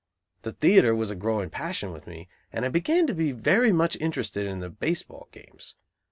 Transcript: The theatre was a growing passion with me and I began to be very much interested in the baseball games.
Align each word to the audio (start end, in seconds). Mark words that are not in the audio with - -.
The 0.41 0.53
theatre 0.53 0.95
was 0.95 1.11
a 1.11 1.15
growing 1.15 1.51
passion 1.51 1.91
with 1.91 2.07
me 2.07 2.27
and 2.51 2.65
I 2.65 2.69
began 2.69 3.05
to 3.05 3.13
be 3.13 3.31
very 3.33 3.71
much 3.71 3.95
interested 3.97 4.47
in 4.47 4.59
the 4.59 4.71
baseball 4.71 5.29
games. 5.31 5.75